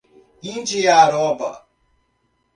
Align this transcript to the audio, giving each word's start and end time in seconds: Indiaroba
Indiaroba 0.51 1.49